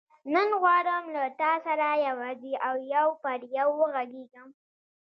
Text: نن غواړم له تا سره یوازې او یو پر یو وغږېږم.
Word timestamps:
نن 0.35 0.49
غواړم 0.61 1.03
له 1.15 1.23
تا 1.39 1.51
سره 1.65 1.87
یوازې 2.07 2.53
او 2.67 2.75
یو 2.95 3.07
پر 3.23 3.39
یو 3.57 3.67
وغږېږم. 3.79 4.49